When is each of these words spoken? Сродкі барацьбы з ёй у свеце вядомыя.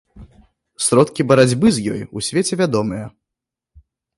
Сродкі 0.85 1.21
барацьбы 1.33 1.67
з 1.77 1.93
ёй 1.99 2.03
у 2.09 2.19
свеце 2.31 2.53
вядомыя. 2.63 3.05